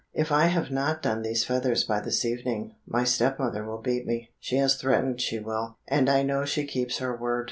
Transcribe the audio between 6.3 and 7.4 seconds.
she keeps her word."